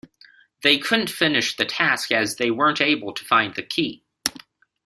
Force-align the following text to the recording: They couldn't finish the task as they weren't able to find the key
They 0.63 0.79
couldn't 0.79 1.11
finish 1.11 1.55
the 1.55 1.65
task 1.67 2.11
as 2.11 2.37
they 2.37 2.49
weren't 2.49 2.81
able 2.81 3.13
to 3.13 3.23
find 3.23 3.53
the 3.53 3.61
key 3.61 4.03